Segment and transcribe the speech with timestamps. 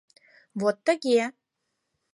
[0.59, 1.23] Вот тыге.